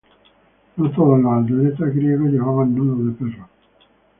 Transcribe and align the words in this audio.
No 0.77 0.89
todos 0.93 1.19
los 1.21 1.43
atletas 1.43 1.93
griegos 1.93 2.29
llevaban 2.31 2.73
nudo 2.73 3.03
de 3.07 3.11
perro. 3.13 3.47